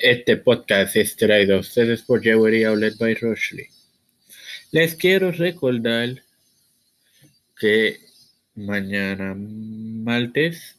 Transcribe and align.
Este 0.00 0.38
podcast 0.38 0.96
es 0.96 1.14
traído 1.14 1.56
a 1.56 1.60
ustedes 1.60 2.00
por 2.00 2.22
Jewelry 2.22 2.64
Outlet 2.64 2.96
by 2.96 3.16
Rochley. 3.16 3.66
Les 4.72 4.94
quiero 4.94 5.30
recordar 5.30 6.22
que 7.58 8.00
mañana 8.54 9.34
martes 9.36 10.76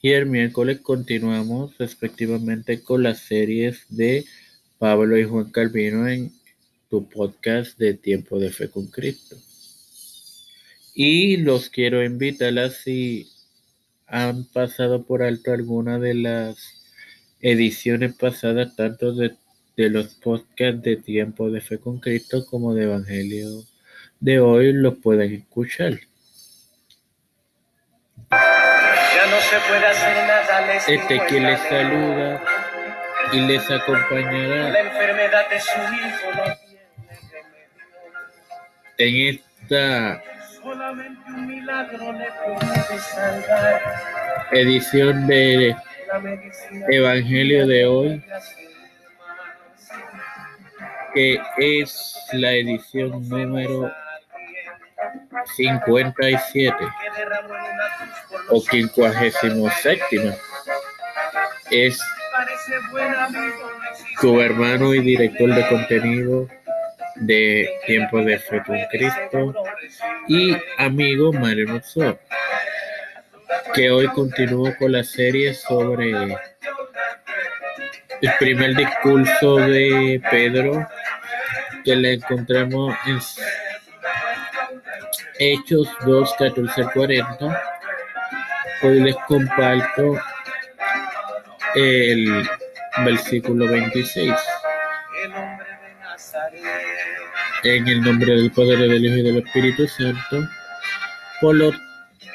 y 0.00 0.10
el 0.10 0.26
miércoles 0.26 0.78
continuamos 0.82 1.76
respectivamente 1.78 2.80
con 2.80 3.02
las 3.02 3.18
series 3.18 3.86
de 3.88 4.24
Pablo 4.78 5.18
y 5.18 5.24
Juan 5.24 5.50
Calvino 5.50 6.06
en 6.06 6.32
tu 6.88 7.08
podcast 7.08 7.76
de 7.76 7.94
Tiempo 7.94 8.38
de 8.38 8.52
Fe 8.52 8.70
con 8.70 8.86
Cristo. 8.86 9.36
Y 10.94 11.38
los 11.38 11.70
quiero 11.70 12.04
invitar 12.04 12.56
a 12.60 12.70
si 12.70 13.32
han 14.06 14.44
pasado 14.44 15.02
por 15.02 15.24
alto 15.24 15.52
alguna 15.52 15.98
de 15.98 16.14
las 16.14 16.79
ediciones 17.40 18.14
pasadas 18.14 18.74
tanto 18.76 19.12
de, 19.14 19.36
los 19.76 20.14
podcasts 20.16 20.82
de 20.82 20.96
Tiempo 20.96 21.50
de 21.50 21.62
Fe 21.62 21.78
con 21.78 22.00
Cristo 22.00 22.44
como 22.44 22.74
de 22.74 22.84
Evangelio 22.84 23.64
de 24.20 24.38
hoy 24.38 24.72
los 24.74 24.96
pueden 24.96 25.32
escuchar. 25.32 25.92
Ya 28.30 29.26
no 29.26 29.40
se 29.40 29.58
puede 29.66 29.86
hacer 29.86 30.26
nada, 30.26 30.76
este 30.86 31.20
quien 31.26 31.44
les 31.44 31.60
saluda 31.60 32.42
y 33.32 33.40
les 33.40 33.70
acompañará. 33.70 34.68
La 34.70 34.80
enfermedad 34.80 35.48
de 35.48 35.60
su 35.60 35.80
hijo 35.94 36.28
En 38.98 39.16
esta 39.70 40.22
edición 44.52 45.26
de 45.26 45.74
Evangelio 46.88 47.66
de 47.66 47.86
hoy, 47.86 48.24
que 51.14 51.40
es 51.58 52.16
la 52.32 52.52
edición 52.52 53.28
número 53.28 53.92
57 55.56 56.76
o 58.48 58.60
57, 58.60 60.38
es 61.70 62.00
tu 64.20 64.40
hermano 64.40 64.92
y 64.94 65.00
director 65.00 65.54
de 65.54 65.68
contenido 65.68 66.48
de 67.16 67.70
Tiempo 67.86 68.22
de 68.22 68.38
Fe 68.38 68.62
con 68.66 68.78
Cristo 68.90 69.54
y 70.26 70.56
amigo 70.78 71.32
Mario 71.32 71.66
Nozó 71.66 72.18
que 73.74 73.90
hoy 73.90 74.06
continúo 74.08 74.74
con 74.78 74.92
la 74.92 75.04
serie 75.04 75.54
sobre 75.54 76.10
el 78.20 78.32
primer 78.38 78.74
discurso 78.74 79.56
de 79.56 80.20
Pedro 80.30 80.86
que 81.84 81.96
le 81.96 82.14
encontramos 82.14 82.94
en 83.06 83.18
Hechos 85.38 85.88
2, 86.04 86.34
14, 86.38 86.84
40. 86.92 87.62
Hoy 88.82 89.00
les 89.00 89.16
comparto 89.26 90.18
el 91.74 92.48
versículo 93.04 93.66
26. 93.66 94.34
En 97.62 97.88
el 97.88 98.00
nombre 98.02 98.34
del 98.34 98.50
Padre, 98.50 98.88
del 98.88 99.04
Hijo 99.04 99.16
y 99.16 99.22
del 99.22 99.38
Espíritu 99.38 99.86
Santo. 99.86 100.48
Por 101.40 101.54
lo 101.54 101.72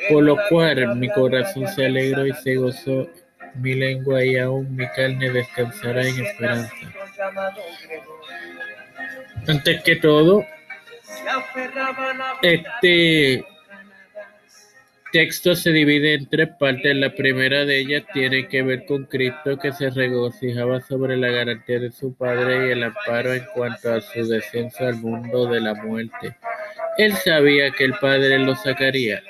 por 0.10 0.24
lo 0.24 0.38
cual 0.50 0.96
mi 0.98 1.10
corazón 1.10 1.68
se 1.68 1.86
alegró 1.86 2.26
y 2.26 2.34
se 2.34 2.56
gozó 2.56 3.08
mi 3.56 3.74
lengua 3.74 4.24
y 4.24 4.38
aún 4.38 4.76
mi 4.76 4.88
carne 4.90 5.30
descansará 5.32 6.06
en 6.06 6.26
esperanza. 6.26 6.74
Antes 9.48 9.84
que 9.84 9.96
todo, 9.98 10.46
este 12.42 13.46
texto 15.12 15.56
se 15.56 15.72
divide 15.72 16.16
en 16.16 16.28
tres 16.28 16.50
partes. 16.60 16.96
La 16.96 17.14
primera 17.14 17.64
de 17.64 17.80
ellas 17.80 18.04
tiene 18.14 18.48
que 18.48 18.64
ver 18.64 18.86
con 18.86 19.06
Cristo 19.06 19.58
que 19.58 19.72
se 19.72 19.90
regocijaba 19.90 20.82
sobre 20.82 21.16
la 21.16 21.30
garantía 21.30 21.80
de 21.80 21.92
su 21.92 22.14
Padre 22.16 22.68
y 22.68 22.72
el 22.72 22.84
amparo 22.84 23.34
en 23.34 23.46
cuanto 23.54 23.94
a 23.94 24.02
su 24.02 24.28
descenso 24.28 24.86
al 24.86 24.96
mundo 24.96 25.48
de 25.48 25.62
la 25.62 25.74
muerte. 25.76 26.36
Él 26.98 27.14
sabía 27.14 27.72
que 27.72 27.86
el 27.86 27.94
Padre 27.94 28.40
lo 28.40 28.56
sacaría 28.56 29.22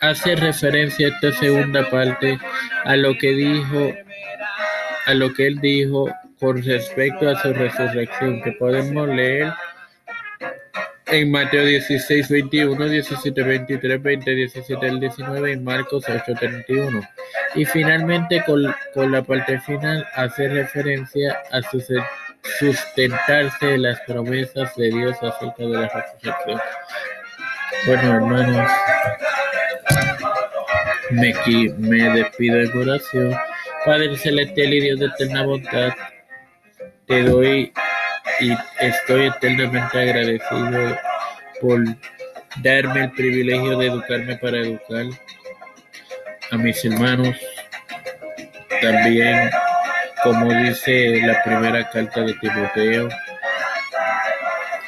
hace 0.00 0.36
referencia 0.36 1.08
esta 1.08 1.32
segunda 1.32 1.88
parte 1.90 2.38
a 2.84 2.96
lo 2.96 3.16
que 3.16 3.30
dijo, 3.32 3.94
a 5.06 5.14
lo 5.14 5.32
que 5.32 5.46
él 5.46 5.60
dijo 5.60 6.08
con 6.38 6.62
respecto 6.62 7.28
a 7.28 7.40
su 7.40 7.52
resurrección, 7.52 8.42
que 8.42 8.52
podemos 8.52 9.08
leer 9.08 9.52
en 11.06 11.30
Mateo 11.30 11.64
16, 11.64 12.28
21, 12.28 12.84
17, 12.84 13.42
23, 13.42 14.02
20, 14.02 14.30
17, 14.30 15.00
19 15.00 15.52
y 15.52 15.56
Marcos 15.56 16.04
8, 16.06 16.22
31. 16.38 17.00
Y 17.54 17.64
finalmente 17.64 18.42
con, 18.44 18.74
con 18.94 19.10
la 19.10 19.22
parte 19.22 19.58
final 19.60 20.06
hace 20.14 20.48
referencia 20.48 21.38
a 21.50 21.62
su 21.62 21.82
sustentarse 22.58 23.66
de 23.66 23.78
las 23.78 24.00
promesas 24.02 24.74
de 24.76 24.90
Dios 24.90 25.16
acerca 25.22 25.62
de 25.62 25.68
la 25.68 25.88
resurrección. 25.88 26.60
Bueno, 27.86 28.14
hermanos, 28.14 28.70
me, 31.10 31.34
me 31.78 32.10
despido 32.10 32.60
en 32.60 32.78
oración. 32.78 33.36
Padre 33.84 34.16
celestial 34.16 34.74
y 34.74 34.80
Dios 34.80 35.00
de 35.00 35.06
eterna 35.06 35.42
bondad, 35.44 35.94
te 37.06 37.22
doy 37.22 37.72
y 38.40 38.52
estoy 38.80 39.26
eternamente 39.26 39.98
agradecido 39.98 40.98
por 41.60 41.84
darme 42.62 43.04
el 43.04 43.10
privilegio 43.12 43.78
de 43.78 43.86
educarme 43.86 44.36
para 44.36 44.58
educar 44.58 45.06
a 46.50 46.56
mis 46.56 46.84
hermanos. 46.84 47.36
También, 48.80 49.50
como 50.22 50.52
dice 50.52 51.20
la 51.22 51.42
primera 51.42 51.88
carta 51.90 52.20
de 52.20 52.34
Timoteo, 52.34 53.08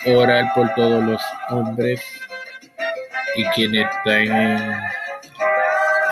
orar 0.06 0.53
por 0.54 0.72
todos 0.75 1.03
los 1.04 1.22
hombres 1.50 2.00
y 3.36 3.44
quienes 3.47 3.86
están 3.86 4.36
en 4.36 4.80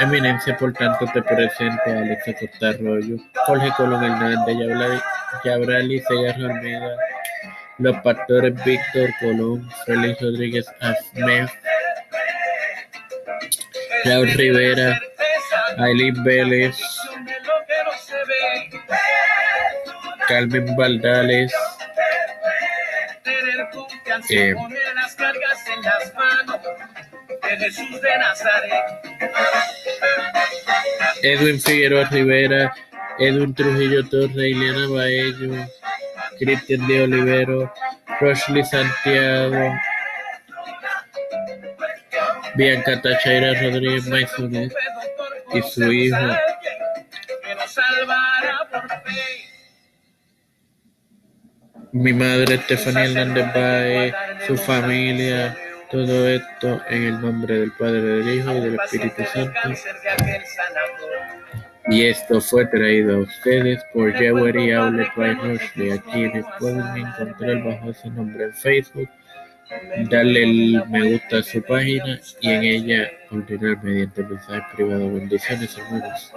eminencia, 0.00 0.56
por 0.56 0.72
tanto, 0.72 1.06
te 1.12 1.22
presento 1.22 1.82
a 1.86 1.98
Alexa 1.98 2.32
Costa 2.34 2.68
Arroyo, 2.70 3.16
Jorge 3.46 3.70
Colón 3.76 4.04
Hernández, 4.04 4.56
Yabrali 5.44 6.00
Segarra 6.00 6.54
Almeida, 6.54 6.96
los 7.78 7.96
pastores 8.00 8.54
Víctor 8.64 9.10
Colón, 9.20 9.68
Félix 9.86 10.20
Rodríguez 10.20 10.66
Azmez, 10.80 11.50
Raúl 14.04 14.30
Rivera, 14.32 15.00
Aileen 15.78 16.22
Vélez, 16.24 16.76
Carmen 20.28 20.76
Valdales, 20.76 21.52
eh, 24.30 24.54
Jesús 27.56 28.00
de 28.00 28.18
Nazaret. 28.18 28.84
Edwin 31.22 31.60
Figueroa 31.60 32.04
Rivera, 32.04 32.72
Edwin 33.18 33.54
Trujillo 33.54 34.08
Torre, 34.08 34.50
Ileana 34.50 34.88
Baello, 34.88 35.66
Cristian 36.38 36.86
de 36.86 37.02
Olivero, 37.02 37.72
Roshley 38.20 38.64
Santiago, 38.64 39.74
Bianca 42.54 43.00
Tachaira 43.00 43.60
Rodríguez 43.60 44.06
Maisonet 44.06 44.72
y 45.52 45.62
su 45.62 45.92
hijo. 45.92 46.16
Mi 51.92 52.12
madre 52.12 52.56
Estefanía 52.56 53.04
Hernández 53.04 53.46
Baez, 53.54 54.14
su 54.46 54.56
familia, 54.56 55.56
todo 55.90 56.28
esto 56.28 56.80
en 56.88 57.04
el 57.04 57.20
nombre 57.20 57.58
del 57.60 57.72
Padre, 57.72 58.02
del 58.02 58.34
Hijo 58.34 58.52
y 58.52 58.60
del 58.60 58.74
Espíritu 58.74 59.22
Santo. 59.32 59.60
Y 61.90 62.04
esto 62.04 62.40
fue 62.40 62.66
traído 62.66 63.16
a 63.16 63.20
ustedes 63.20 63.82
por 63.94 64.12
Jewelry 64.12 64.72
Outlet 64.72 65.08
by 65.16 65.34
Rushley. 65.34 65.92
Aquí 65.92 66.28
les 66.28 66.44
pueden 66.58 66.84
encontrar 66.96 67.64
bajo 67.64 67.90
ese 67.90 68.10
nombre 68.10 68.44
en 68.44 68.54
Facebook. 68.54 69.08
Darle 70.10 70.42
el 70.44 70.84
me 70.88 71.12
gusta 71.12 71.38
a 71.38 71.42
su 71.42 71.62
página 71.62 72.18
y 72.40 72.50
en 72.50 72.64
ella 72.64 73.10
ordenar 73.30 73.82
mediante 73.82 74.22
mensaje 74.22 74.62
privado. 74.74 75.12
Bendiciones, 75.12 75.78
hermanos. 75.78 76.32